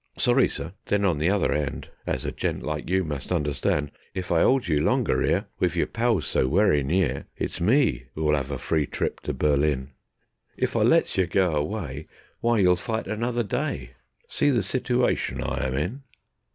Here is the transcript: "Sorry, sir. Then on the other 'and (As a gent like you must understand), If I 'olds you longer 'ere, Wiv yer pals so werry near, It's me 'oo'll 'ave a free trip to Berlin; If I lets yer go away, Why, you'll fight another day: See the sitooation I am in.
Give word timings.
"Sorry, 0.17 0.49
sir. 0.49 0.73
Then 0.87 1.05
on 1.05 1.19
the 1.19 1.29
other 1.29 1.51
'and 1.53 1.87
(As 2.07 2.25
a 2.25 2.31
gent 2.31 2.63
like 2.63 2.89
you 2.89 3.03
must 3.03 3.31
understand), 3.31 3.91
If 4.15 4.31
I 4.31 4.41
'olds 4.41 4.67
you 4.67 4.81
longer 4.81 5.21
'ere, 5.21 5.45
Wiv 5.59 5.75
yer 5.75 5.85
pals 5.85 6.25
so 6.25 6.47
werry 6.47 6.81
near, 6.81 7.27
It's 7.37 7.61
me 7.61 8.05
'oo'll 8.17 8.35
'ave 8.35 8.55
a 8.55 8.57
free 8.57 8.87
trip 8.87 9.19
to 9.19 9.33
Berlin; 9.35 9.91
If 10.57 10.75
I 10.75 10.81
lets 10.81 11.17
yer 11.19 11.27
go 11.27 11.55
away, 11.55 12.07
Why, 12.39 12.57
you'll 12.57 12.77
fight 12.77 13.05
another 13.05 13.43
day: 13.43 13.91
See 14.27 14.49
the 14.49 14.63
sitooation 14.63 15.39
I 15.47 15.67
am 15.67 15.75
in. 15.75 16.01